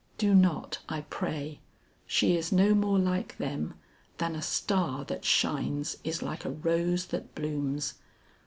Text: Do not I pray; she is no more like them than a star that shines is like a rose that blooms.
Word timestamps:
Do 0.17 0.33
not 0.33 0.79
I 0.89 1.01
pray; 1.11 1.59
she 2.07 2.35
is 2.35 2.51
no 2.51 2.73
more 2.73 2.97
like 2.97 3.37
them 3.37 3.75
than 4.17 4.35
a 4.35 4.41
star 4.41 5.05
that 5.05 5.23
shines 5.23 5.95
is 6.03 6.23
like 6.23 6.43
a 6.43 6.49
rose 6.49 7.05
that 7.05 7.35
blooms. 7.35 7.93